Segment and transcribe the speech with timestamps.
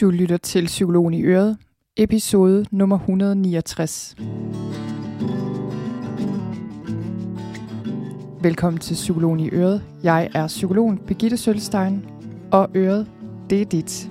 [0.00, 1.56] Du lytter til Psykologen i Øret,
[1.96, 4.16] episode nummer 169.
[8.42, 9.82] Velkommen til Psykologen i Øret.
[10.02, 12.04] Jeg er psykologen Birgitte Sølstein,
[12.52, 13.06] og Øret,
[13.50, 14.10] det er dit.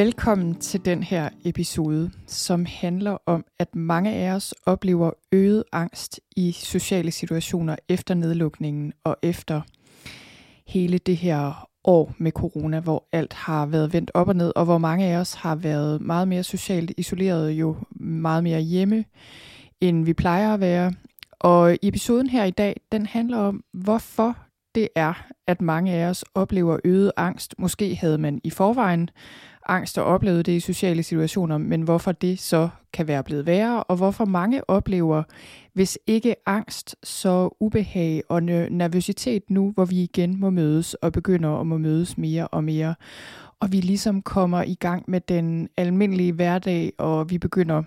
[0.00, 6.20] Velkommen til den her episode, som handler om, at mange af os oplever øget angst
[6.36, 9.60] i sociale situationer efter nedlukningen og efter
[10.66, 14.64] hele det her år med corona, hvor alt har været vendt op og ned, og
[14.64, 19.04] hvor mange af os har været meget mere socialt isoleret, jo meget mere hjemme,
[19.80, 20.92] end vi plejer at være.
[21.40, 24.36] Og episoden her i dag, den handler om, hvorfor
[24.74, 27.54] det er, at mange af os oplever øget angst.
[27.58, 29.10] Måske havde man i forvejen
[29.68, 33.84] angst og oplevet det i sociale situationer, men hvorfor det så kan være blevet værre,
[33.84, 35.22] og hvorfor mange oplever,
[35.72, 41.60] hvis ikke angst, så ubehag og nervøsitet nu, hvor vi igen må mødes og begynder
[41.60, 42.94] at må mødes mere og mere.
[43.60, 47.82] Og vi ligesom kommer i gang med den almindelige hverdag, og vi begynder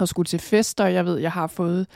[0.00, 0.86] at skulle til fester.
[0.86, 1.86] Jeg ved, jeg har fået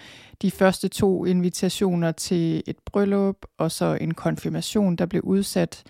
[0.43, 5.85] de første to invitationer til et bryllup, og så en konfirmation, der blev udsat.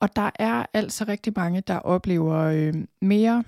[0.00, 3.44] Og der er altså rigtig mange, der oplever øh, mere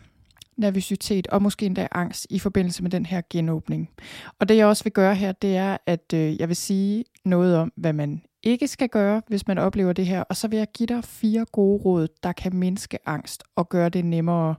[0.56, 3.90] nervøsitet og måske endda angst i forbindelse med den her genåbning.
[4.38, 7.56] Og det jeg også vil gøre her, det er, at øh, jeg vil sige noget
[7.56, 10.22] om, hvad man ikke skal gøre, hvis man oplever det her.
[10.22, 13.88] Og så vil jeg give dig fire gode råd, der kan mindske angst og gøre
[13.88, 14.54] det nemmere.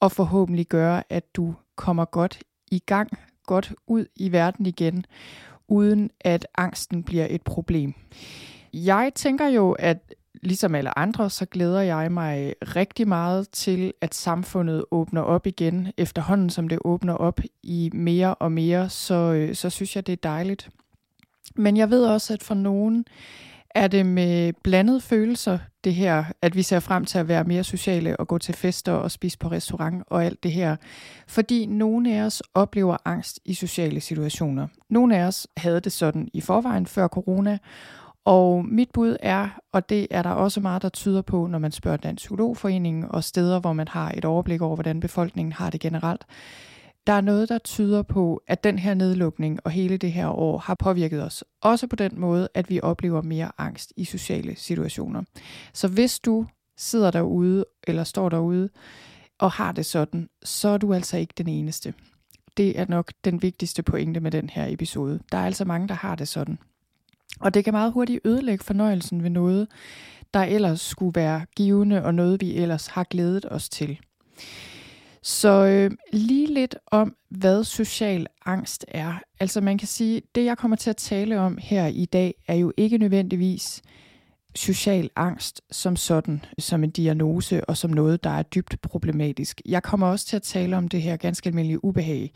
[0.00, 2.38] Og forhåbentlig gøre, at du kommer godt
[2.72, 3.10] i gang,
[3.46, 5.04] godt ud i verden igen,
[5.68, 7.94] uden at angsten bliver et problem.
[8.72, 14.14] Jeg tænker jo, at ligesom alle andre, så glæder jeg mig rigtig meget til, at
[14.14, 15.92] samfundet åbner op igen.
[15.96, 20.12] Efterhånden som det åbner op i mere og mere, så, øh, så synes jeg, det
[20.12, 20.70] er dejligt.
[21.56, 23.04] Men jeg ved også, at for nogen
[23.74, 27.64] er det med blandede følelser, det her, at vi ser frem til at være mere
[27.64, 30.76] sociale og gå til fester og spise på restaurant og alt det her.
[31.26, 34.66] Fordi nogle af os oplever angst i sociale situationer.
[34.90, 37.58] Nogle af os havde det sådan i forvejen før corona,
[38.24, 41.72] og mit bud er, og det er der også meget, der tyder på, når man
[41.72, 45.80] spørger Dansk Psykologforening og steder, hvor man har et overblik over, hvordan befolkningen har det
[45.80, 46.24] generelt.
[47.06, 50.58] Der er noget, der tyder på, at den her nedlukning og hele det her år
[50.58, 51.44] har påvirket os.
[51.60, 55.22] Også på den måde, at vi oplever mere angst i sociale situationer.
[55.72, 56.46] Så hvis du
[56.76, 58.68] sidder derude eller står derude
[59.38, 61.94] og har det sådan, så er du altså ikke den eneste.
[62.56, 65.20] Det er nok den vigtigste pointe med den her episode.
[65.32, 66.58] Der er altså mange, der har det sådan.
[67.40, 69.68] Og det kan meget hurtigt ødelægge fornøjelsen ved noget,
[70.34, 73.98] der ellers skulle være givende og noget, vi ellers har glædet os til.
[75.22, 79.14] Så øh, lige lidt om, hvad social angst er.
[79.40, 82.54] Altså man kan sige, det jeg kommer til at tale om her i dag, er
[82.54, 83.82] jo ikke nødvendigvis
[84.54, 89.60] social angst som sådan, som en diagnose og som noget, der er dybt problematisk.
[89.66, 92.32] Jeg kommer også til at tale om det her ganske almindelige ubehag,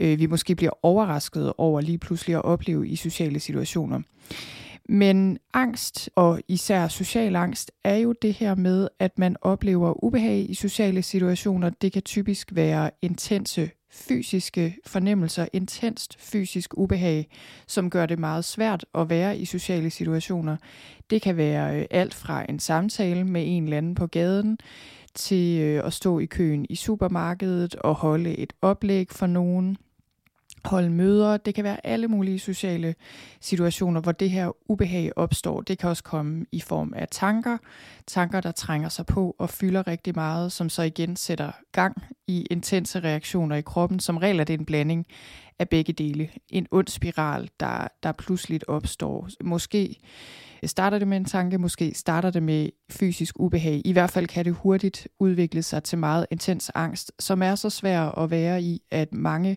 [0.00, 4.00] øh, vi måske bliver overrasket over lige pludselig at opleve i sociale situationer.
[4.88, 10.50] Men angst, og især social angst, er jo det her med, at man oplever ubehag
[10.50, 11.70] i sociale situationer.
[11.70, 17.28] Det kan typisk være intense fysiske fornemmelser, intenst fysisk ubehag,
[17.66, 20.56] som gør det meget svært at være i sociale situationer.
[21.10, 24.58] Det kan være øh, alt fra en samtale med en eller anden på gaden,
[25.14, 29.76] til øh, at stå i køen i supermarkedet og holde et oplæg for nogen,
[30.64, 31.36] holde møder.
[31.36, 32.94] Det kan være alle mulige sociale
[33.40, 35.60] situationer, hvor det her ubehag opstår.
[35.60, 37.58] Det kan også komme i form af tanker.
[38.06, 42.46] Tanker, der trænger sig på og fylder rigtig meget, som så igen sætter gang i
[42.50, 44.00] intense reaktioner i kroppen.
[44.00, 45.06] Som regel er det en blanding
[45.58, 46.28] af begge dele.
[46.48, 49.28] En ond spiral, der, der pludseligt opstår.
[49.44, 50.00] Måske
[50.64, 53.82] starter det med en tanke, måske starter det med fysisk ubehag.
[53.84, 57.70] I hvert fald kan det hurtigt udvikle sig til meget intens angst, som er så
[57.70, 59.56] svær at være i, at mange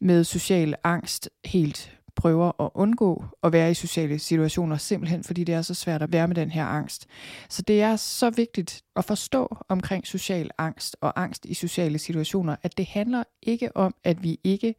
[0.00, 5.54] med social angst helt prøver at undgå at være i sociale situationer, simpelthen fordi det
[5.54, 7.06] er så svært at være med den her angst.
[7.48, 12.56] Så det er så vigtigt at forstå omkring social angst og angst i sociale situationer,
[12.62, 14.74] at det handler ikke om, at vi ikke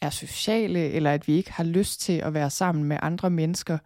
[0.00, 3.78] er sociale, eller at vi ikke har lyst til at være sammen med andre mennesker.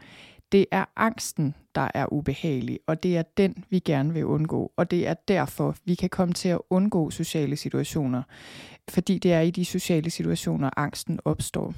[0.52, 4.72] Det er angsten, der er ubehagelig, og det er den, vi gerne vil undgå.
[4.76, 8.22] Og det er derfor, vi kan komme til at undgå sociale situationer,
[8.90, 11.74] fordi det er i de sociale situationer, angsten opstår.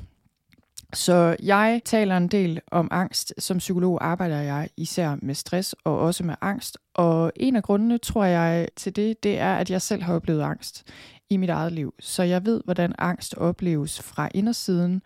[0.95, 3.35] Så jeg taler en del om angst.
[3.39, 6.79] Som psykolog arbejder jeg især med stress og også med angst.
[6.95, 10.43] Og en af grundene, tror jeg, til det, det er, at jeg selv har oplevet
[10.43, 10.85] angst
[11.31, 15.03] i mit eget liv, så jeg ved, hvordan angst opleves fra indersiden.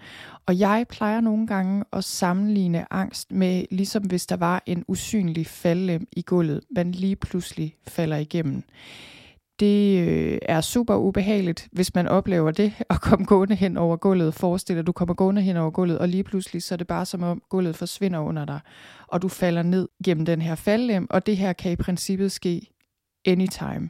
[0.46, 5.46] Og jeg plejer nogle gange at sammenligne angst med, ligesom hvis der var en usynlig
[5.46, 8.62] faldlem i gulvet, man lige pludselig falder igennem.
[9.60, 14.34] Det øh, er super ubehageligt, hvis man oplever det, at komme gående hen over gulvet.
[14.34, 16.86] Forestil dig, at du kommer gående hen over gulvet, og lige pludselig så er det
[16.86, 18.60] bare som om gulvet forsvinder under dig,
[19.06, 22.72] og du falder ned gennem den her faldlem, og det her kan i princippet ske
[23.26, 23.88] anytime.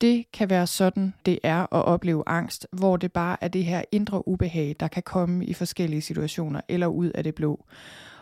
[0.00, 3.82] Det kan være sådan, det er at opleve angst, hvor det bare er det her
[3.92, 7.64] indre ubehag, der kan komme i forskellige situationer eller ud af det blå.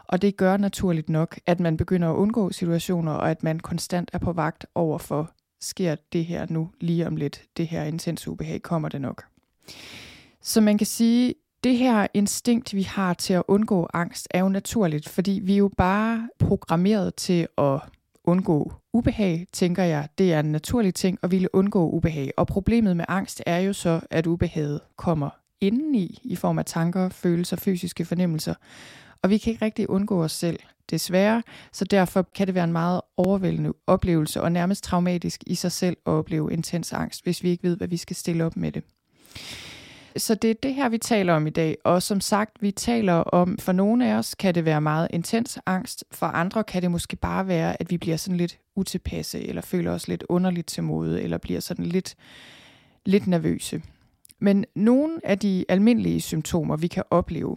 [0.08, 4.10] Og det gør naturligt nok, at man begynder at undgå situationer, og at man konstant
[4.12, 5.32] er på vagt over for,
[5.64, 9.24] sker det her nu lige om lidt, det her intense ubehag, kommer det nok.
[10.42, 11.34] Så man kan sige,
[11.64, 15.58] det her instinkt, vi har til at undgå angst, er jo naturligt, fordi vi er
[15.58, 17.80] jo bare programmeret til at
[18.24, 22.32] undgå ubehag, tænker jeg, det er en naturlig ting at ville undgå ubehag.
[22.36, 25.30] Og problemet med angst er jo så, at ubehaget kommer
[25.60, 28.54] indeni i form af tanker, følelser, fysiske fornemmelser.
[29.24, 30.58] Og vi kan ikke rigtig undgå os selv,
[30.90, 31.42] desværre.
[31.72, 35.96] Så derfor kan det være en meget overvældende oplevelse og nærmest traumatisk i sig selv
[36.06, 38.82] at opleve intens angst, hvis vi ikke ved, hvad vi skal stille op med det.
[40.16, 41.76] Så det er det her, vi taler om i dag.
[41.84, 45.58] Og som sagt, vi taler om, for nogle af os kan det være meget intens
[45.66, 49.62] angst, for andre kan det måske bare være, at vi bliver sådan lidt utilpasse, eller
[49.62, 52.14] føler os lidt underligt til mode, eller bliver sådan lidt,
[53.06, 53.82] lidt nervøse.
[54.38, 57.56] Men nogle af de almindelige symptomer, vi kan opleve,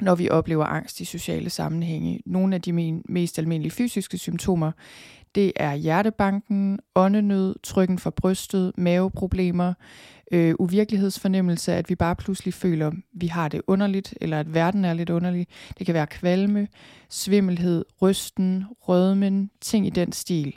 [0.00, 2.72] når vi oplever angst i sociale sammenhænge, nogle af de
[3.08, 4.72] mest almindelige fysiske symptomer,
[5.34, 9.74] det er hjertebanken, åndenød, trykken for brystet, maveproblemer,
[10.32, 14.84] øh, uvirkelighedsfornemmelse, at vi bare pludselig føler, at vi har det underligt, eller at verden
[14.84, 15.46] er lidt underlig.
[15.78, 16.68] Det kan være kvalme,
[17.08, 20.56] svimmelhed, rysten, rødmen, ting i den stil.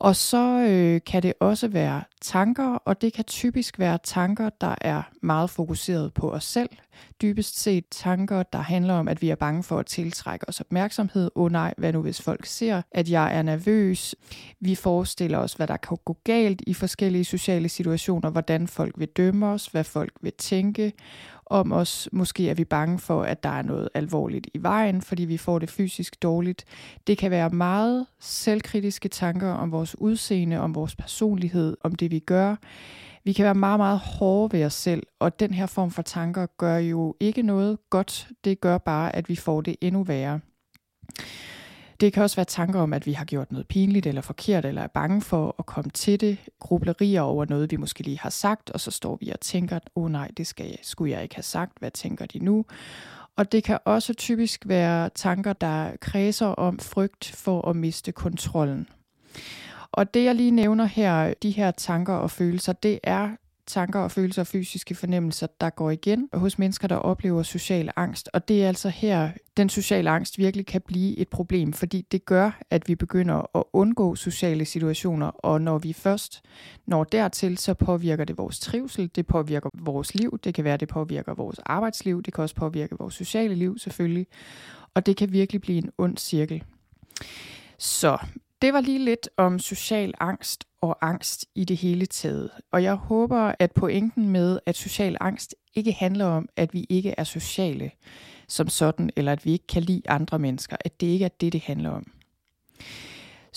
[0.00, 4.74] Og så øh, kan det også være tanker, og det kan typisk være tanker, der
[4.80, 6.68] er meget fokuseret på os selv.
[7.22, 11.30] Dybest set tanker, der handler om, at vi er bange for at tiltrække os opmærksomhed.
[11.34, 14.14] Åh oh, nej, hvad nu hvis folk ser, at jeg er nervøs?
[14.60, 19.08] Vi forestiller os, hvad der kan gå galt i forskellige sociale situationer, hvordan folk vil
[19.08, 20.92] dømme os, hvad folk vil tænke
[21.50, 22.08] om os.
[22.12, 25.58] Måske er vi bange for, at der er noget alvorligt i vejen, fordi vi får
[25.58, 26.64] det fysisk dårligt.
[27.06, 32.18] Det kan være meget selvkritiske tanker om vores udseende, om vores personlighed, om det vi
[32.18, 32.56] gør.
[33.24, 36.46] Vi kan være meget, meget hårde ved os selv, og den her form for tanker
[36.58, 38.28] gør jo ikke noget godt.
[38.44, 40.40] Det gør bare, at vi får det endnu værre.
[42.00, 44.82] Det kan også være tanker om, at vi har gjort noget pinligt eller forkert, eller
[44.82, 46.38] er bange for at komme til det.
[46.60, 50.04] Grublerier over noget, vi måske lige har sagt, og så står vi og tænker, åh
[50.04, 51.72] oh, nej, det skal jeg, skulle jeg ikke have sagt.
[51.78, 52.64] Hvad tænker de nu?
[53.36, 58.88] Og det kan også typisk være tanker, der kredser om frygt for at miste kontrollen.
[59.92, 63.30] Og det jeg lige nævner her, de her tanker og følelser, det er
[63.68, 68.28] tanker og følelser og fysiske fornemmelser, der går igen hos mennesker, der oplever social angst.
[68.32, 72.24] Og det er altså her, den sociale angst virkelig kan blive et problem, fordi det
[72.24, 76.42] gør, at vi begynder at undgå sociale situationer, og når vi først
[76.86, 80.88] når dertil, så påvirker det vores trivsel, det påvirker vores liv, det kan være, det
[80.88, 84.26] påvirker vores arbejdsliv, det kan også påvirke vores sociale liv selvfølgelig,
[84.94, 86.64] og det kan virkelig blive en ond cirkel.
[87.78, 88.18] Så
[88.62, 92.50] det var lige lidt om social angst og angst i det hele taget.
[92.72, 97.14] Og jeg håber, at pointen med, at social angst ikke handler om, at vi ikke
[97.18, 97.90] er sociale
[98.48, 101.52] som sådan, eller at vi ikke kan lide andre mennesker, at det ikke er det,
[101.52, 102.12] det handler om.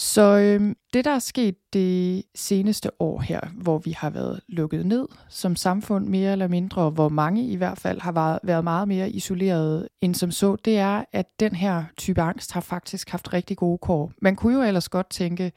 [0.02, 4.86] Så øh, det, der er sket det seneste år her, hvor vi har været lukket
[4.86, 8.88] ned som samfund mere eller mindre, og hvor mange i hvert fald har været meget
[8.88, 13.34] mere isoleret end som så, det er, at den her type angst har faktisk haft
[13.34, 14.12] rigtig gode kår.
[14.22, 15.52] Man kunne jo ellers godt tænke,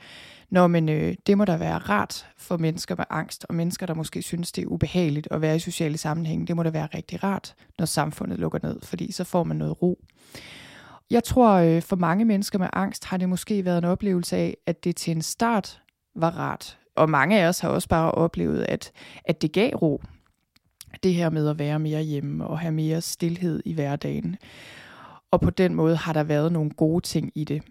[0.50, 3.94] Nå, men øh, det må da være rart for mennesker med angst, og mennesker, der
[3.94, 6.48] måske synes, det er ubehageligt at være i sociale sammenhæng.
[6.48, 9.82] Det må da være rigtig rart, når samfundet lukker ned, fordi så får man noget
[9.82, 9.98] ro.
[11.10, 14.56] Jeg tror, øh, for mange mennesker med angst har det måske været en oplevelse af,
[14.66, 15.80] at det til en start
[16.14, 16.78] var rart.
[16.96, 18.92] Og mange af os har også bare oplevet, at,
[19.24, 20.02] at det gav ro.
[21.02, 24.36] Det her med at være mere hjemme og have mere stillhed i hverdagen.
[25.30, 27.62] Og på den måde har der været nogle gode ting i det.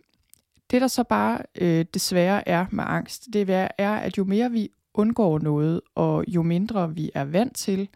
[0.71, 4.69] Det der så bare øh, desværre er med angst, det er, at jo mere vi
[4.93, 7.89] undgår noget, og jo mindre vi er vant til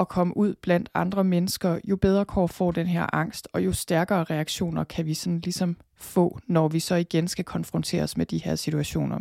[0.00, 3.72] at komme ud blandt andre mennesker, jo bedre kår får den her angst, og jo
[3.72, 8.38] stærkere reaktioner kan vi sådan ligesom få, når vi så igen skal konfronteres med de
[8.38, 9.20] her situationer.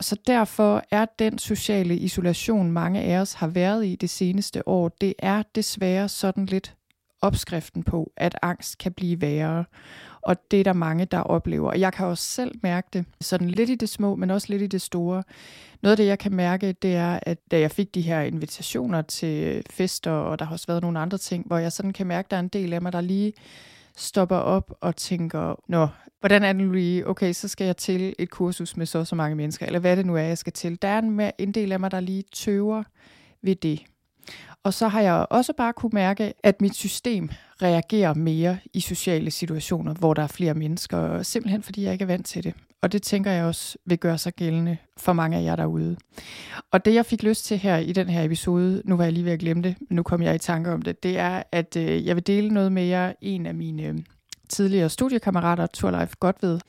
[0.00, 4.88] Så derfor er den sociale isolation, mange af os har været i det seneste år,
[4.88, 6.76] det er desværre sådan lidt
[7.22, 9.64] opskriften på, at angst kan blive værre.
[10.22, 11.68] Og det er der mange, der oplever.
[11.68, 14.62] Og jeg kan også selv mærke det, sådan lidt i det små, men også lidt
[14.62, 15.22] i det store.
[15.82, 19.02] Noget af det, jeg kan mærke, det er, at da jeg fik de her invitationer
[19.02, 22.26] til fester, og der har også været nogle andre ting, hvor jeg sådan kan mærke,
[22.26, 23.32] at der er en del af mig, der lige
[23.96, 25.88] stopper op og tænker, nå,
[26.20, 29.14] hvordan er det nu lige, okay, så skal jeg til et kursus med så så
[29.14, 30.82] mange mennesker, eller hvad det nu er, jeg skal til.
[30.82, 32.82] Der er en, en del af mig, der lige tøver
[33.42, 33.82] ved det.
[34.64, 37.30] Og så har jeg også bare kunne mærke, at mit system
[37.62, 42.06] reagerer mere i sociale situationer, hvor der er flere mennesker, simpelthen fordi jeg ikke er
[42.06, 42.54] vant til det.
[42.82, 45.96] Og det tænker jeg også vil gøre sig gældende for mange af jer derude.
[46.70, 49.24] Og det jeg fik lyst til her i den her episode, nu var jeg lige
[49.24, 51.76] ved at glemme det, men nu kom jeg i tanke om det, det er, at
[51.76, 53.98] øh, jeg vil dele noget med jer, en af mine øh,
[54.48, 56.60] tidligere studiekammerater, Torleif Godved.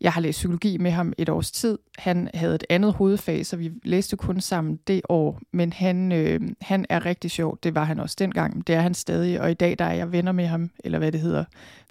[0.00, 1.78] Jeg har læst psykologi med ham et års tid.
[1.98, 5.40] Han havde et andet hovedfag, så vi læste kun sammen det år.
[5.52, 7.58] Men han, øh, han er rigtig sjov.
[7.62, 8.66] Det var han også dengang.
[8.66, 9.40] Det er han stadig.
[9.40, 11.44] Og i dag der er jeg venner med ham, eller hvad det hedder,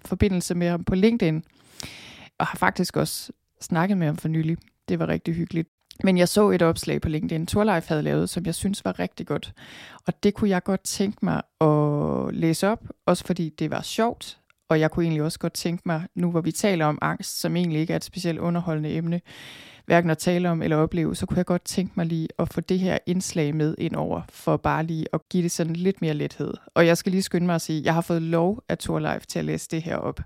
[0.05, 1.43] forbindelse med ham på LinkedIn.
[2.38, 3.31] Og har faktisk også
[3.62, 4.57] snakket med ham for nylig.
[4.89, 5.69] Det var rigtig hyggeligt.
[6.03, 9.27] Men jeg så et opslag på LinkedIn, Torleif havde lavet, som jeg synes var rigtig
[9.27, 9.53] godt.
[10.07, 14.39] Og det kunne jeg godt tænke mig at læse op, også fordi det var sjovt,
[14.74, 17.56] og jeg kunne egentlig også godt tænke mig, nu hvor vi taler om angst, som
[17.56, 19.22] egentlig ikke er et specielt underholdende emne,
[19.86, 22.62] hverken at tale om eller opleve, så kunne jeg godt tænke mig lige at få
[22.62, 26.13] det her indslag med ind over, for bare lige at give det sådan lidt mere
[26.13, 26.53] lethed.
[26.75, 29.25] Og jeg skal lige skynde mig at sige, at jeg har fået lov af Torleif
[29.25, 30.20] til at læse det her op.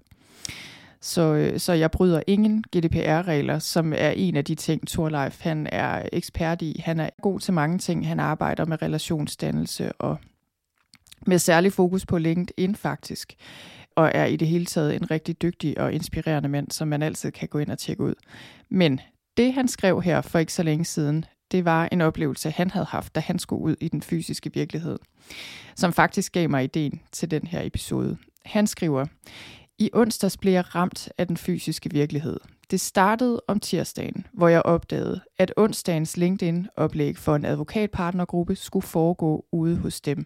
[1.02, 5.68] Så, øh, så jeg bryder ingen GDPR-regler, som er en af de ting, Torleif han
[5.72, 6.82] er ekspert i.
[6.86, 8.08] Han er god til mange ting.
[8.08, 10.18] Han arbejder med relationsdannelse og
[11.28, 13.36] med særlig fokus på LinkedIn faktisk
[13.98, 17.32] og er i det hele taget en rigtig dygtig og inspirerende mand, som man altid
[17.32, 18.14] kan gå ind og tjekke ud.
[18.70, 19.02] Men
[19.38, 22.86] det han skrev her for ikke så længe siden, det var en oplevelse, han havde
[22.86, 25.00] haft, da han skulle ud i den fysiske virkelighed,
[25.76, 28.18] som faktisk gav mig ideen til den her episode.
[28.46, 29.06] Han skriver,
[29.80, 32.40] i onsdags blev jeg ramt af den fysiske virkelighed.
[32.72, 39.46] Det startede om tirsdagen, hvor jeg opdagede, at onsdagens LinkedIn-oplæg for en advokatpartnergruppe skulle foregå
[39.52, 40.26] ude hos dem.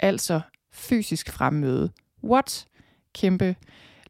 [0.00, 0.40] Altså
[0.72, 1.90] fysisk fremmøde.
[2.24, 2.66] What?
[3.16, 3.56] Kæmpe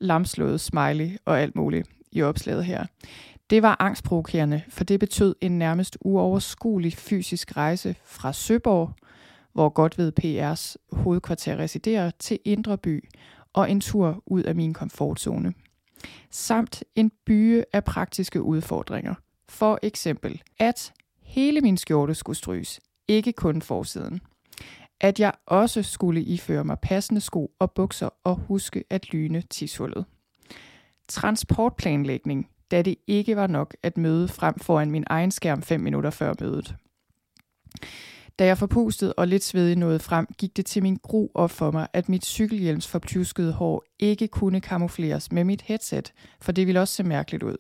[0.01, 2.87] lamslået smiley og alt muligt i opslaget her.
[3.51, 8.91] Det var angstprovokerende, for det betød en nærmest uoverskuelig fysisk rejse fra Søborg,
[9.53, 13.09] hvor godt ved PR's hovedkvarter residerer, til Indre By
[13.53, 15.55] og en tur ud af min komfortzone.
[16.31, 19.15] Samt en byge af praktiske udfordringer.
[19.49, 24.21] For eksempel, at hele min skjorte skulle stryges, ikke kun forsiden
[25.01, 30.05] at jeg også skulle iføre mig passende sko og bukser og huske at lyne tishullet.
[31.09, 36.11] Transportplanlægning, da det ikke var nok at møde frem foran min egen skærm 5 minutter
[36.11, 36.75] før mødet.
[38.39, 41.71] Da jeg forpustet og lidt svedig nåede frem, gik det til min gru op for
[41.71, 46.81] mig, at mit cykelhjelms forpjuskede hår ikke kunne kamufleres med mit headset, for det ville
[46.81, 47.57] også se mærkeligt ud.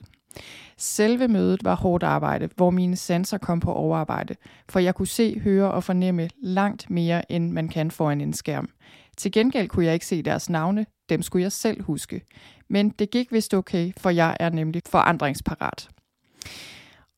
[0.78, 4.34] Selve mødet var hårdt arbejde, hvor mine sanser kom på overarbejde,
[4.68, 8.68] for jeg kunne se, høre og fornemme langt mere, end man kan foran en skærm.
[9.16, 12.20] Til gengæld kunne jeg ikke se deres navne, dem skulle jeg selv huske.
[12.68, 15.88] Men det gik vist okay, for jeg er nemlig forandringsparat.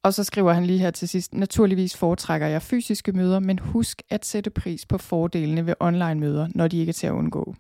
[0.03, 4.03] Og så skriver han lige her til sidst, naturligvis foretrækker jeg fysiske møder, men husk
[4.11, 7.55] at sætte pris på fordelene ved online møder, når de ikke er til at undgå.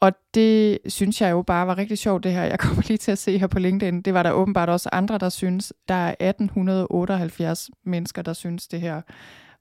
[0.00, 2.44] Og det synes jeg jo bare var rigtig sjovt, det her.
[2.44, 4.02] Jeg kommer lige til at se her på LinkedIn.
[4.02, 5.72] Det var der åbenbart også andre, der synes.
[5.88, 9.00] Der er 1878 mennesker, der synes, det her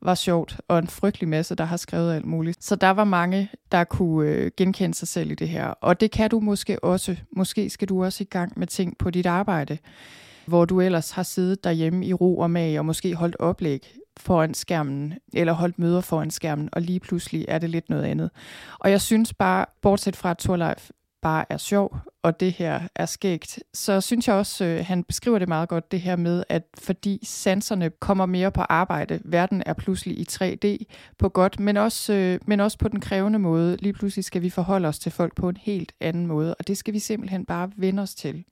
[0.02, 2.64] var sjovt, og en frygtelig masse, der har skrevet alt muligt.
[2.64, 5.68] Så der var mange, der kunne øh, genkende sig selv i det her.
[5.68, 7.16] Og det kan du måske også.
[7.36, 9.78] Måske skal du også i gang med ting på dit arbejde,
[10.46, 14.54] hvor du ellers har siddet derhjemme i ro og mag, og måske holdt oplæg foran
[14.54, 18.30] skærmen, eller holdt møder foran skærmen, og lige pludselig er det lidt noget andet.
[18.80, 20.90] Og jeg synes bare, bortset fra at Torleif
[21.22, 25.40] bare er sjov, og det her er skægt, så synes jeg også, øh, han beskriver
[25.40, 29.74] det meget godt, det her med, at fordi sanserne kommer mere på arbejde, verden er
[29.74, 30.86] pludselig i 3D
[31.18, 33.78] på godt, men også, øh, men også på den krævende måde.
[33.78, 36.78] Lige pludselig skal vi forholde os til folk på en helt anden måde, og det
[36.78, 38.44] skal vi simpelthen bare vende os til.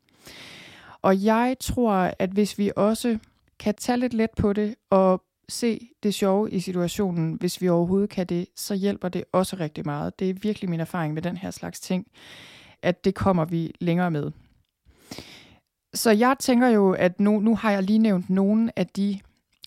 [1.01, 3.17] Og jeg tror, at hvis vi også
[3.59, 8.09] kan tage lidt let på det og se det sjove i situationen, hvis vi overhovedet
[8.09, 10.19] kan det, så hjælper det også rigtig meget.
[10.19, 12.07] Det er virkelig min erfaring med den her slags ting,
[12.81, 14.31] at det kommer vi længere med.
[15.93, 19.19] Så jeg tænker jo, at nu, nu har jeg lige nævnt nogle af de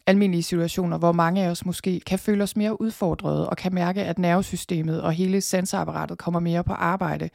[0.06, 4.04] almindelige situationer, hvor mange af os måske kan føle os mere udfordrede og kan mærke,
[4.04, 7.30] at nervesystemet og hele sensorapparatet kommer mere på arbejde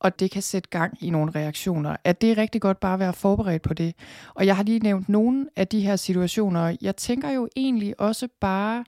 [0.00, 1.96] og det kan sætte gang i nogle reaktioner.
[2.04, 3.94] At det er rigtig godt bare at være forberedt på det.
[4.34, 6.76] Og jeg har lige nævnt nogle af de her situationer.
[6.80, 8.84] Jeg tænker jo egentlig også bare,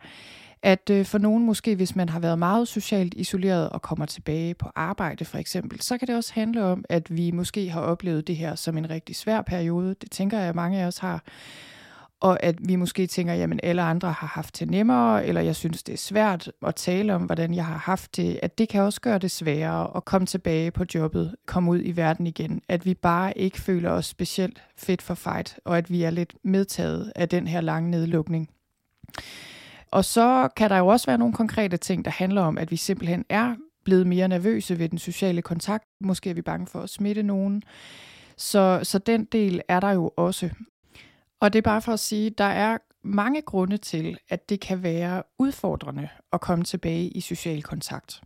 [0.62, 4.54] At øh, for nogen måske, hvis man har været meget socialt isoleret og kommer tilbage
[4.54, 8.26] på arbejde for eksempel, så kan det også handle om, at vi måske har oplevet
[8.26, 9.94] det her som en rigtig svær periode.
[9.94, 11.22] Det tænker jeg, at mange af os har
[12.20, 15.82] og at vi måske tænker, jamen alle andre har haft det nemmere, eller jeg synes,
[15.82, 19.00] det er svært at tale om, hvordan jeg har haft det, at det kan også
[19.00, 22.94] gøre det sværere at komme tilbage på jobbet, komme ud i verden igen, at vi
[22.94, 27.28] bare ikke føler os specielt fedt for fight, og at vi er lidt medtaget af
[27.28, 28.50] den her lange nedlukning.
[29.90, 32.76] Og så kan der jo også være nogle konkrete ting, der handler om, at vi
[32.76, 35.84] simpelthen er blevet mere nervøse ved den sociale kontakt.
[36.00, 37.62] Måske er vi bange for at smitte nogen.
[38.36, 40.50] Så, så den del er der jo også.
[41.40, 44.82] Og det er bare for at sige, der er mange grunde til, at det kan
[44.82, 48.22] være udfordrende at komme tilbage i social kontakt.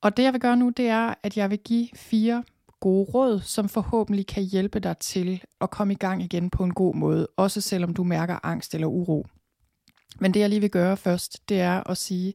[0.00, 2.44] Og det jeg vil gøre nu, det er, at jeg vil give fire
[2.80, 6.74] gode råd, som forhåbentlig kan hjælpe dig til at komme i gang igen på en
[6.74, 9.26] god måde, også selvom du mærker angst eller uro.
[10.20, 12.34] Men det jeg lige vil gøre først, det er at sige,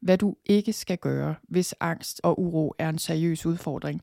[0.00, 4.02] hvad du ikke skal gøre, hvis angst og uro er en seriøs udfordring.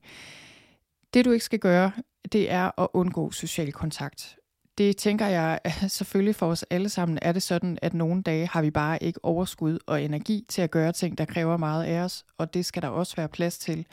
[1.14, 1.92] Det du ikke skal gøre,
[2.32, 4.38] det er at undgå social kontakt
[4.78, 8.62] det tænker jeg selvfølgelig for os alle sammen er det sådan, at nogle dage har
[8.62, 12.26] vi bare ikke overskud og energi til at gøre ting, der kræver meget af os,
[12.38, 13.86] og det skal der også være plads til.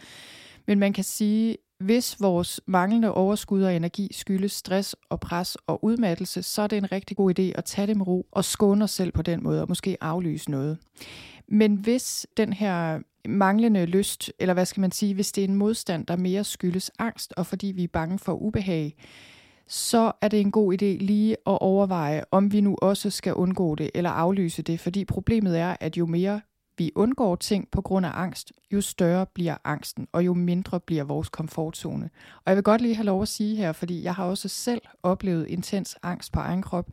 [0.67, 5.85] Men man kan sige, hvis vores manglende overskud og energi skyldes stress og pres og
[5.85, 8.85] udmattelse, så er det en rigtig god idé at tage det med ro og skåne
[8.85, 10.79] os selv på den måde og måske aflyse noget.
[11.49, 15.55] Men hvis den her manglende lyst, eller hvad skal man sige, hvis det er en
[15.55, 18.97] modstand, der mere skyldes angst, og fordi vi er bange for ubehag,
[19.67, 23.75] så er det en god idé lige at overveje, om vi nu også skal undgå
[23.75, 26.41] det eller aflyse det, fordi problemet er, at jo mere
[26.79, 31.05] vi undgår ting på grund af angst, jo større bliver angsten, og jo mindre bliver
[31.05, 32.11] vores komfortzone.
[32.37, 34.83] Og jeg vil godt lige have lov at sige her, fordi jeg har også selv
[35.03, 36.89] oplevet intens angst på egen krop.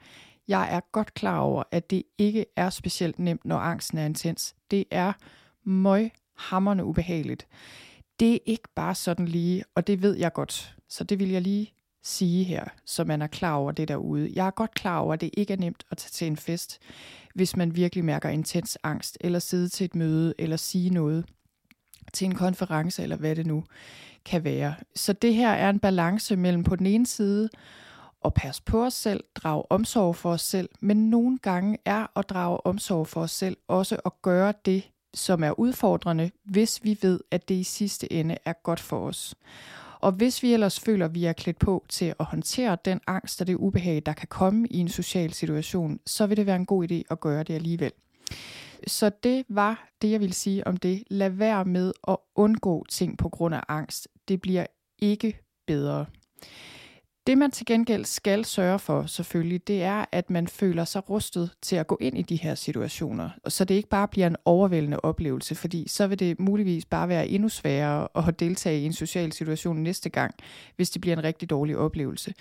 [0.48, 4.56] Jeg er godt klar over, at det ikke er specielt nemt, når angsten er intens.
[4.72, 5.14] Det er
[5.64, 7.48] møg hammerne ubehageligt.
[8.20, 10.76] Det er ikke bare sådan lige, og det ved jeg godt.
[10.90, 11.74] Så det vil jeg lige
[12.10, 14.32] sige her, så man er klar over det derude.
[14.36, 16.80] Jeg er godt klar over, at det ikke er nemt at tage til en fest,
[17.36, 21.26] hvis man virkelig mærker intens angst, eller sidde til et møde, eller sige noget
[22.14, 23.64] til en konference, eller hvad det nu
[24.26, 24.76] kan være.
[24.96, 27.50] Så det her er en balance mellem på den ene side
[28.26, 32.30] at passe på os selv, drage omsorg for os selv, men nogle gange er at
[32.30, 34.84] drage omsorg for os selv også at gøre det,
[35.14, 39.36] som er udfordrende, hvis vi ved, at det i sidste ende er godt for os.
[40.00, 43.42] Og hvis vi ellers føler, at vi er klædt på til at håndtere den angst
[43.42, 46.66] og det ubehag, der kan komme i en social situation, så vil det være en
[46.66, 47.92] god idé at gøre det alligevel.
[48.88, 51.04] Så det var det, jeg ville sige om det.
[51.08, 54.08] Lad være med at undgå ting på grund af angst.
[54.28, 54.66] Det bliver
[55.00, 56.06] ikke bedre.
[57.30, 61.52] Det man til gengæld skal sørge for selvfølgelig, det er, at man føler sig rustet
[61.62, 65.00] til at gå ind i de her situationer, så det ikke bare bliver en overvældende
[65.00, 69.32] oplevelse, fordi så vil det muligvis bare være endnu sværere at deltage i en social
[69.32, 70.36] situation næste gang,
[70.76, 72.34] hvis det bliver en rigtig dårlig oplevelse.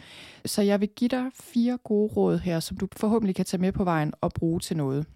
[0.45, 3.73] Så jeg vil give dig fire gode råd her, som du forhåbentlig kan tage med
[3.73, 5.07] på vejen og bruge til noget.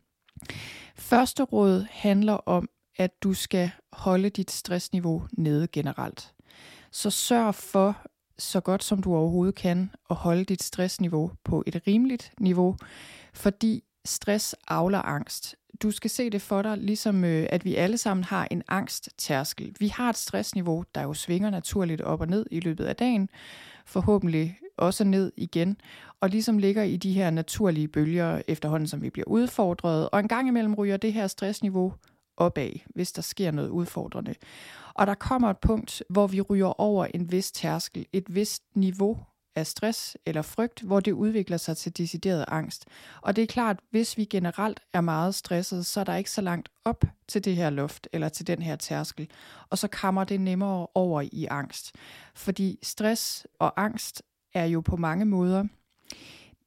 [0.96, 6.32] Første råd handler om, at du skal holde dit stressniveau nede generelt.
[6.90, 8.06] Så sørg for,
[8.38, 12.76] så godt som du overhovedet kan at holde dit stressniveau på et rimeligt niveau,
[13.34, 15.56] fordi stress avler angst.
[15.82, 19.76] Du skal se det for dig, ligesom øh, at vi alle sammen har en angsttærskel.
[19.80, 23.28] Vi har et stressniveau, der jo svinger naturligt op og ned i løbet af dagen,
[23.86, 25.76] forhåbentlig også ned igen,
[26.20, 30.28] og ligesom ligger i de her naturlige bølger efterhånden, som vi bliver udfordret, og en
[30.28, 31.94] gang imellem ryger det her stressniveau
[32.36, 34.34] opad, hvis der sker noget udfordrende.
[34.94, 39.18] Og der kommer et punkt, hvor vi ryger over en vis tærskel, et vist niveau
[39.56, 42.86] af stress eller frygt, hvor det udvikler sig til decideret angst.
[43.22, 46.40] Og det er klart, hvis vi generelt er meget stresset, så er der ikke så
[46.40, 49.30] langt op til det her luft eller til den her tærskel,
[49.70, 51.92] og så kommer det nemmere over i angst.
[52.34, 54.22] Fordi stress og angst
[54.54, 55.64] er jo på mange måder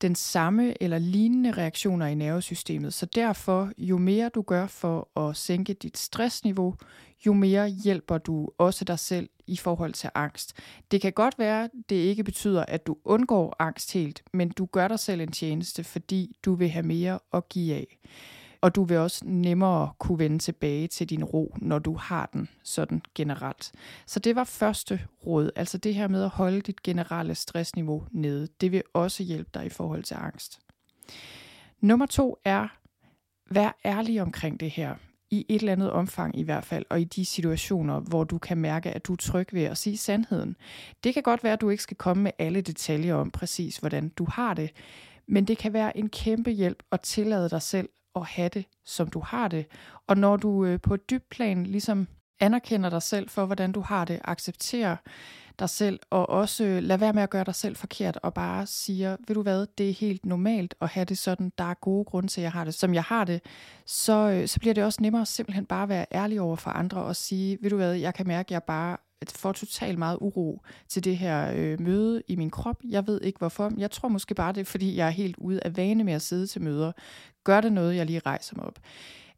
[0.02, 2.94] den samme eller lignende reaktioner i nervesystemet.
[2.94, 6.76] Så derfor, jo mere du gør for at sænke dit stressniveau,
[7.26, 10.54] jo mere hjælper du også dig selv i forhold til angst.
[10.92, 14.88] Det kan godt være, det ikke betyder, at du undgår angst helt, men du gør
[14.88, 17.98] dig selv en tjeneste, fordi du vil have mere at give af.
[18.66, 22.50] Og du vil også nemmere kunne vende tilbage til din ro, når du har den
[22.64, 23.72] sådan generelt.
[24.06, 28.48] Så det var første råd, altså det her med at holde dit generelle stressniveau nede.
[28.62, 30.60] Det vil også hjælpe dig i forhold til angst.
[31.82, 32.68] Nummer to er,
[33.52, 34.96] vær ærlig omkring det her
[35.30, 38.58] i et eller andet omfang i hvert fald, og i de situationer, hvor du kan
[38.58, 40.56] mærke, at du er tryg ved at sige sandheden.
[41.04, 44.10] Det kan godt være, at du ikke skal komme med alle detaljer om præcis, hvordan
[44.10, 44.72] du har det,
[45.28, 49.08] men det kan være en kæmpe hjælp at tillade dig selv at have det, som
[49.08, 49.66] du har det.
[50.08, 52.08] Og når du øh, på et dybt plan ligesom
[52.40, 54.96] anerkender dig selv for, hvordan du har det, accepterer
[55.60, 58.66] dig selv, og også øh, lad være med at gøre dig selv forkert, og bare
[58.66, 62.06] siger, ved du hvad, det er helt normalt at have det sådan, der er gode
[62.06, 63.42] grunde til, at jeg har det, som jeg har det,
[63.86, 67.02] så, øh, så bliver det også nemmere simpelthen bare at være ærlig over for andre
[67.02, 68.98] og sige, ved du hvad, jeg kan mærke, at jeg bare
[69.36, 72.82] får totalt meget uro til det her øh, møde i min krop.
[72.90, 73.72] Jeg ved ikke hvorfor.
[73.78, 76.22] Jeg tror måske bare, det er, fordi jeg er helt ude af vane med at
[76.22, 76.92] sidde til møder.
[77.44, 78.80] Gør det noget, jeg lige rejser mig op.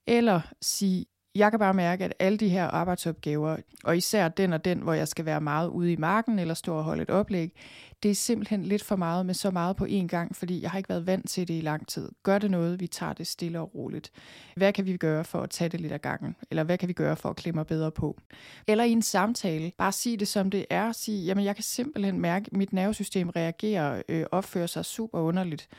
[0.07, 1.05] Eller sige,
[1.37, 4.93] jeg kan bare mærke, at alle de her arbejdsopgaver, og især den og den, hvor
[4.93, 7.51] jeg skal være meget ude i marken eller stå og holde et oplæg,
[8.03, 10.77] det er simpelthen lidt for meget med så meget på én gang, fordi jeg har
[10.77, 12.09] ikke været vant til det i lang tid.
[12.23, 14.11] Gør det noget, vi tager det stille og roligt.
[14.55, 16.35] Hvad kan vi gøre for at tage det lidt af gangen?
[16.49, 18.17] Eller hvad kan vi gøre for at klemme bedre på?
[18.67, 20.91] Eller i en samtale, bare sige det som det er.
[20.91, 25.69] Sige, jamen jeg kan simpelthen mærke, at mit nervesystem reagerer, øh, opfører sig super underligt.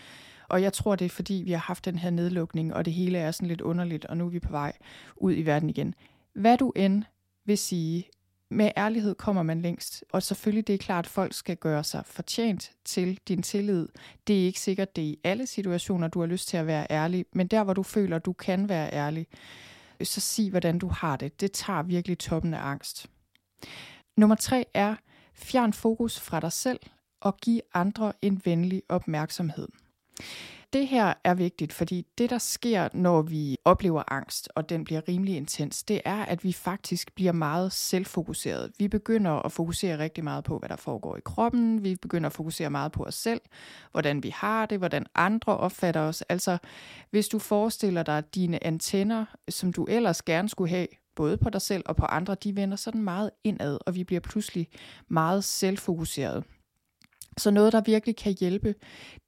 [0.49, 3.19] Og jeg tror, det er fordi, vi har haft den her nedlukning, og det hele
[3.19, 4.73] er sådan lidt underligt, og nu er vi på vej
[5.17, 5.95] ud i verden igen.
[6.33, 7.03] Hvad du end
[7.45, 8.09] vil sige,
[8.51, 10.05] med ærlighed kommer man længst.
[10.13, 13.89] Og selvfølgelig det er klart, at folk skal gøre sig fortjent til din tillid.
[14.27, 16.87] Det er ikke sikkert, det er i alle situationer, du har lyst til at være
[16.91, 19.27] ærlig, men der, hvor du føler, du kan være ærlig,
[20.03, 21.41] så sig, hvordan du har det.
[21.41, 23.07] Det tager virkelig toppen af angst.
[24.17, 24.95] Nummer tre er,
[25.35, 26.81] fjern fokus fra dig selv
[27.21, 29.69] og giv andre en venlig opmærksomhed.
[30.73, 35.09] Det her er vigtigt, fordi det, der sker, når vi oplever angst, og den bliver
[35.09, 38.73] rimelig intens, det er, at vi faktisk bliver meget selvfokuseret.
[38.79, 41.85] Vi begynder at fokusere rigtig meget på, hvad der foregår i kroppen.
[41.85, 43.41] Vi begynder at fokusere meget på os selv,
[43.93, 46.23] hvordan vi har det, hvordan andre opfatter os.
[46.23, 46.59] Altså,
[47.11, 51.63] hvis du forestiller dig dine antenner, som du ellers gerne skulle have, både på dig
[51.63, 54.69] selv og på andre, de vender sådan meget indad, og vi bliver pludselig
[55.09, 56.45] meget selvfokuseret.
[57.39, 58.75] Så noget, der virkelig kan hjælpe,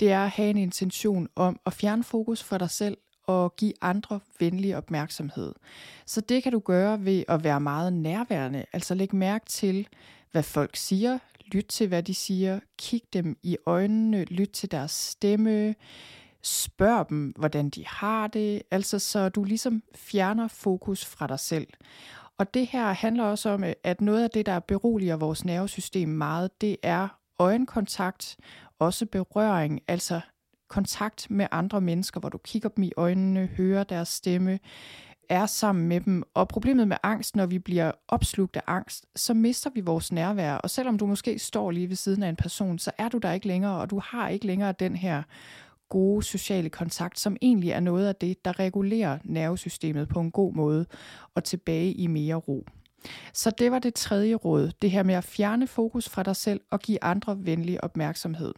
[0.00, 2.96] det er at have en intention om at fjerne fokus fra dig selv
[3.26, 5.52] og give andre venlig opmærksomhed.
[6.06, 9.88] Så det kan du gøre ved at være meget nærværende, altså lægge mærke til,
[10.30, 11.18] hvad folk siger,
[11.52, 15.74] lyt til, hvad de siger, kig dem i øjnene, lyt til deres stemme,
[16.42, 21.66] spørg dem, hvordan de har det, altså så du ligesom fjerner fokus fra dig selv.
[22.38, 26.60] Og det her handler også om, at noget af det, der beroliger vores nervesystem meget,
[26.60, 28.36] det er øjenkontakt,
[28.78, 30.20] også berøring, altså
[30.68, 34.58] kontakt med andre mennesker, hvor du kigger dem i øjnene, hører deres stemme,
[35.28, 36.22] er sammen med dem.
[36.34, 40.54] Og problemet med angst, når vi bliver opslugt af angst, så mister vi vores nærvær.
[40.54, 43.32] Og selvom du måske står lige ved siden af en person, så er du der
[43.32, 45.22] ikke længere, og du har ikke længere den her
[45.88, 50.54] gode sociale kontakt, som egentlig er noget af det, der regulerer nervesystemet på en god
[50.54, 50.86] måde
[51.34, 52.66] og tilbage i mere ro.
[53.32, 56.60] Så det var det tredje råd, det her med at fjerne fokus fra dig selv
[56.70, 58.54] og give andre venlig opmærksomhed.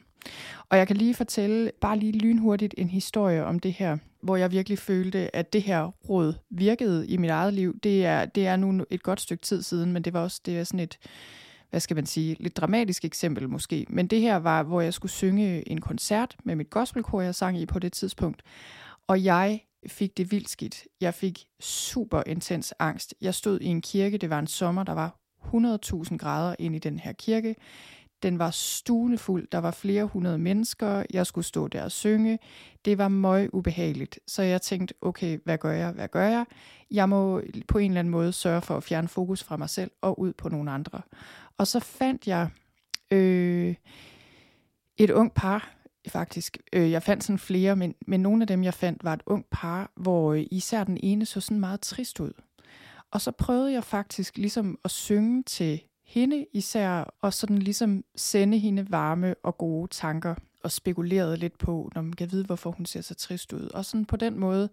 [0.68, 4.50] Og jeg kan lige fortælle, bare lige lynhurtigt, en historie om det her, hvor jeg
[4.50, 7.78] virkelig følte, at det her råd virkede i mit eget liv.
[7.83, 10.59] Det er, det er nu et godt stykke tid siden, men det var også det
[10.59, 10.98] er sådan et,
[11.70, 13.87] hvad skal man sige, lidt dramatisk eksempel måske.
[13.88, 17.59] Men det her var, hvor jeg skulle synge en koncert med mit gospelkor, jeg sang
[17.59, 18.42] i på det tidspunkt.
[19.07, 20.84] Og jeg fik det vildt skidt.
[21.00, 23.14] Jeg fik super intens angst.
[23.20, 26.78] Jeg stod i en kirke, det var en sommer, der var 100.000 grader ind i
[26.78, 27.56] den her kirke.
[28.22, 32.38] Den var stuenefuld, der var flere hundrede mennesker, jeg skulle stå der og synge.
[32.84, 36.46] Det var møg ubehageligt, så jeg tænkte, okay, hvad gør jeg, hvad gør jeg?
[36.90, 39.90] Jeg må på en eller anden måde sørge for at fjerne fokus fra mig selv
[40.00, 41.00] og ud på nogle andre.
[41.58, 42.48] Og så fandt jeg
[43.10, 43.74] øh,
[44.96, 45.74] et ung par,
[46.08, 46.58] faktisk.
[46.72, 49.44] Øh, jeg fandt sådan flere, men, men nogle af dem, jeg fandt, var et ung
[49.50, 52.32] par, hvor øh, især den ene så sådan meget trist ud.
[53.10, 58.58] Og så prøvede jeg faktisk ligesom at synge til hende især, og sådan ligesom sende
[58.58, 60.34] hende varme og gode tanker,
[60.64, 63.68] og spekulerede lidt på, når man kan vide, hvorfor hun ser så trist ud.
[63.74, 64.68] Og sådan på den måde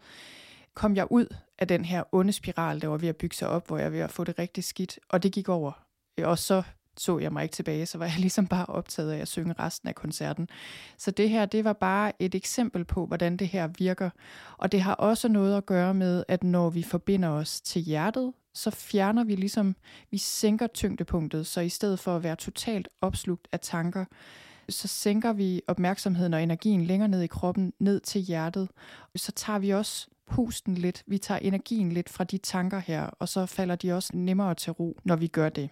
[0.74, 3.68] kom jeg ud af den her onde spiral, der var ved at bygge sig op,
[3.68, 5.72] hvor jeg var ved at få det rigtig skidt, og det gik over.
[6.18, 6.64] Øh, og så
[7.00, 9.90] så jeg mig ikke tilbage, så var jeg ligesom bare optaget af at synge resten
[9.90, 10.50] af koncerten.
[10.98, 14.10] Så det her, det var bare et eksempel på, hvordan det her virker.
[14.58, 18.34] Og det har også noget at gøre med, at når vi forbinder os til hjertet,
[18.54, 19.76] så fjerner vi ligesom,
[20.12, 24.06] vi sænker tyngdepunktet, så i stedet for at være totalt opslugt af tanker,
[24.70, 28.70] så sænker vi opmærksomheden og energien længere ned i kroppen, ned til hjertet.
[29.16, 33.30] Så tager vi også pusten lidt, vi tager energien lidt fra de tanker her, og
[33.30, 35.70] så falder de også nemmere til ro, når vi gør det.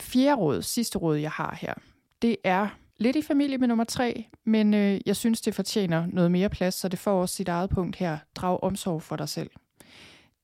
[0.00, 1.74] Fjerde råd, sidste råd, jeg har her,
[2.22, 6.30] det er lidt i familie med nummer tre, men øh, jeg synes, det fortjener noget
[6.30, 8.18] mere plads, så det får også sit eget punkt her.
[8.34, 9.50] Drag omsorg for dig selv.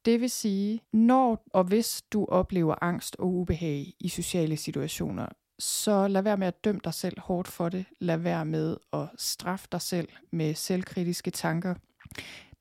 [0.04, 5.26] Det vil sige, når og hvis du oplever angst og ubehag i sociale situationer,
[5.58, 7.84] så lad være med at dømme dig selv hårdt for det.
[8.00, 11.74] Lad være med at straffe dig selv med selvkritiske tanker.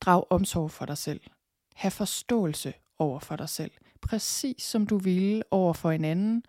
[0.02, 1.22] Drag omsorg for dig selv.
[1.76, 3.72] Ha' forståelse over for dig selv.
[4.02, 6.44] Præcis som du ville over for en anden,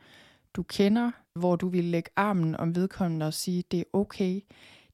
[0.55, 4.41] du kender, hvor du vil lægge armen om vedkommende og sige, det er okay,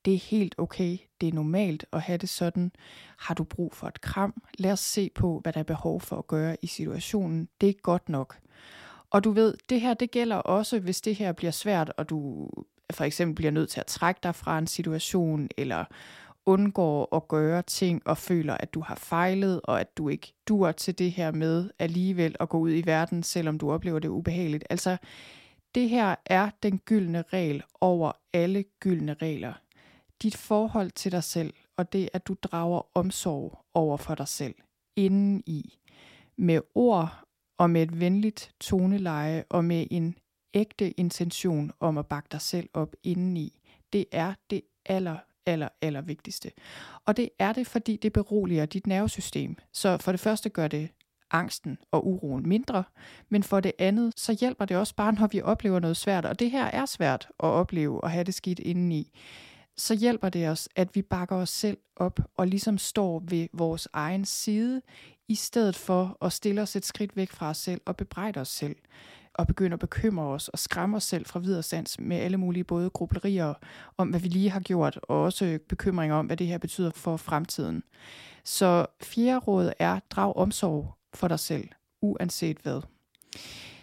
[0.04, 2.72] det er helt okay, det er normalt at have det sådan.
[3.18, 4.42] Har du brug for et kram?
[4.58, 7.48] Lad os se på, hvad der er behov for at gøre i situationen.
[7.60, 8.38] Det er godt nok.
[9.10, 12.48] Og du ved, det her det gælder også, hvis det her bliver svært, og du
[12.92, 15.84] for eksempel bliver nødt til at trække dig fra en situation, eller
[16.46, 20.72] undgår at gøre ting og føler, at du har fejlet, og at du ikke dur
[20.72, 24.64] til det her med alligevel at gå ud i verden, selvom du oplever det ubehageligt.
[24.70, 24.96] Altså,
[25.74, 29.52] det her er den gyldne regel over alle gyldne regler.
[30.22, 34.54] Dit forhold til dig selv, og det at du drager omsorg over for dig selv,
[34.96, 35.78] inden i,
[36.36, 37.24] med ord
[37.58, 40.16] og med et venligt toneleje og med en
[40.54, 43.60] ægte intention om at bakke dig selv op indeni.
[43.92, 46.52] Det er det aller, aller, aller vigtigste.
[47.04, 49.56] Og det er det, fordi det beroliger dit nervesystem.
[49.72, 50.88] Så for det første gør det
[51.30, 52.84] angsten og uroen mindre,
[53.28, 56.38] men for det andet, så hjælper det også bare, når vi oplever noget svært, og
[56.38, 59.12] det her er svært at opleve og have det skidt indeni,
[59.76, 63.88] så hjælper det os, at vi bakker os selv op og ligesom står ved vores
[63.92, 64.82] egen side,
[65.28, 68.48] i stedet for at stille os et skridt væk fra os selv og bebrejde os
[68.48, 68.76] selv.
[69.34, 72.64] Og begynde at bekymre os og skræmme os selv fra videre sans med alle mulige
[72.64, 73.54] både grublerier
[73.96, 77.16] om, hvad vi lige har gjort, og også bekymringer om, hvad det her betyder for
[77.16, 77.82] fremtiden.
[78.44, 81.68] Så fjerde råd er, drag omsorg for dig selv,
[82.02, 82.80] uanset hvad.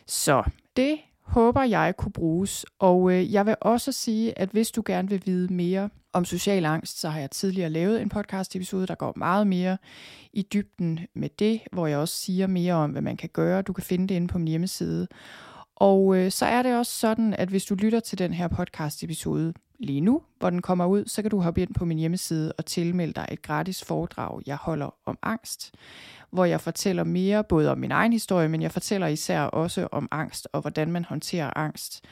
[0.08, 0.44] Så
[0.76, 5.10] det håber jeg kunne bruges, og øh, jeg vil også sige, at hvis du gerne
[5.10, 8.96] vil vide mere om social angst, så har jeg tidligere lavet en podcast episode, der
[8.96, 9.78] går meget mere
[10.34, 13.62] i dybden med det, hvor jeg også siger mere om, hvad man kan gøre.
[13.62, 15.08] Du kan finde det inde på min hjemmeside.
[15.76, 19.04] Og øh, så er det også sådan, at hvis du lytter til den her podcast
[19.04, 22.54] episode lige nu, hvor den kommer ud, så kan du hoppe ind på min hjemmeside
[22.58, 25.76] og tilmelde dig et gratis foredrag, jeg holder om angst,
[26.36, 30.08] hvor jeg fortæller mere både om min egen historie, men jeg fortæller især også om
[30.12, 32.06] angst og hvordan man håndterer angst.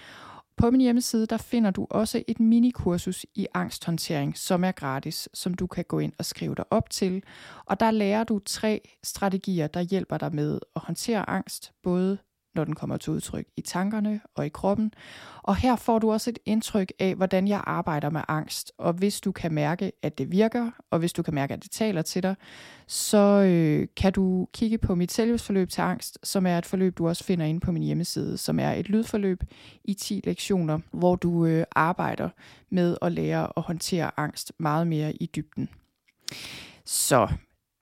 [0.58, 5.54] På min hjemmeside der finder du også et minikursus i angsthåndtering, som er gratis, som
[5.54, 7.24] du kan gå ind og skrive dig op til.
[7.66, 12.18] Og der lærer du tre strategier, der hjælper dig med at håndtere angst, både
[12.56, 14.94] når den kommer til udtryk i tankerne og i kroppen.
[15.44, 18.72] Og her får du også et indtryk af, hvordan jeg arbejder med angst.
[18.78, 21.72] Og hvis du kan mærke, at det virker, og hvis du kan mærke, at det
[21.72, 22.36] taler til dig,
[22.88, 27.08] så øh, kan du kigge på mit selvhjælpsforløb til angst, som er et forløb, du
[27.08, 29.44] også finder inde på min hjemmeside, som er et lydforløb
[29.84, 32.30] i 10 lektioner, hvor du øh, arbejder
[32.70, 35.70] med at lære at håndtere angst meget mere i dybden.
[36.86, 37.28] Så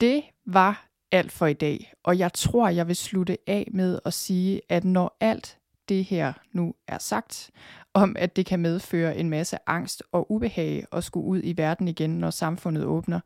[0.02, 1.94] det var alt for i dag.
[2.04, 5.58] Og jeg tror, jeg vil slutte af med at sige, at når alt
[5.90, 7.52] det her nu er sagt,
[7.94, 11.88] om at det kan medføre en masse angst og ubehag at skulle ud i verden
[11.88, 13.20] igen, når samfundet åbner,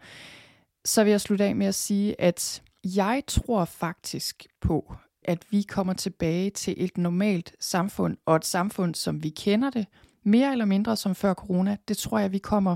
[0.86, 4.94] så vil jeg slutte af med at sige, at jeg tror faktisk på,
[5.24, 9.86] at vi kommer tilbage til et normalt samfund, og et samfund, som vi kender det,
[10.24, 11.78] mere eller mindre som før corona.
[11.88, 12.76] Det tror jeg, vi kommer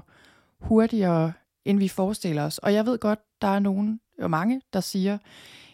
[0.59, 1.33] hurtigere,
[1.65, 2.57] end vi forestiller os.
[2.57, 5.17] Og jeg ved godt, der er nogen, jo mange, der siger,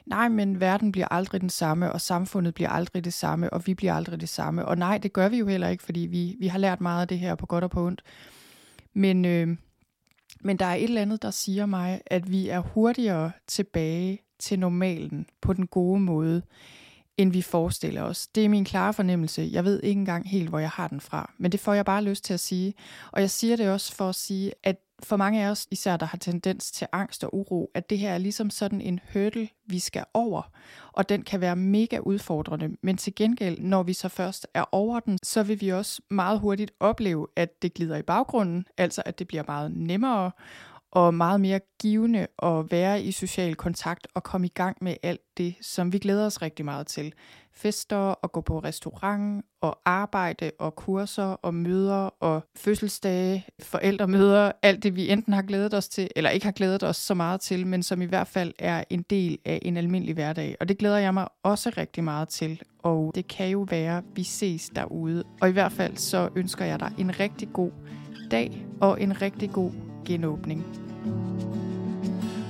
[0.05, 3.73] nej, men verden bliver aldrig den samme, og samfundet bliver aldrig det samme, og vi
[3.73, 4.65] bliver aldrig det samme.
[4.65, 7.07] Og nej, det gør vi jo heller ikke, fordi vi, vi har lært meget af
[7.07, 8.01] det her på godt og på ondt.
[8.93, 9.57] Men, øh,
[10.41, 14.59] men der er et eller andet, der siger mig, at vi er hurtigere tilbage til
[14.59, 16.41] normalen på den gode måde,
[17.17, 18.27] end vi forestiller os.
[18.27, 19.49] Det er min klare fornemmelse.
[19.51, 22.03] Jeg ved ikke engang helt, hvor jeg har den fra, men det får jeg bare
[22.03, 22.73] lyst til at sige.
[23.11, 26.05] Og jeg siger det også for at sige, at for mange af os, især der
[26.05, 29.79] har tendens til angst og uro, at det her er ligesom sådan en hurdle, vi
[29.79, 30.51] skal over,
[30.91, 32.69] og den kan være mega udfordrende.
[32.81, 36.39] Men til gengæld, når vi så først er over den, så vil vi også meget
[36.39, 40.31] hurtigt opleve, at det glider i baggrunden, altså at det bliver meget nemmere,
[40.95, 45.21] og meget mere givende at være i social kontakt og komme i gang med alt
[45.37, 47.13] det, som vi glæder os rigtig meget til.
[47.53, 54.83] Fester og gå på restaurant og arbejde og kurser og møder og fødselsdage, forældremøder, alt
[54.83, 57.67] det vi enten har glædet os til, eller ikke har glædet os så meget til,
[57.67, 60.55] men som i hvert fald er en del af en almindelig hverdag.
[60.59, 64.23] Og det glæder jeg mig også rigtig meget til, og det kan jo være, vi
[64.23, 65.23] ses derude.
[65.41, 67.71] Og i hvert fald så ønsker jeg dig en rigtig god
[68.31, 69.71] dag og en rigtig god
[70.05, 70.84] genåbning.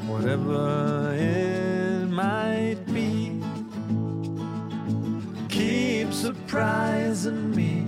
[0.07, 3.41] whatever it might be,
[5.49, 7.81] keep surprising me.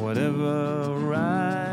[0.00, 1.63] Whatever right.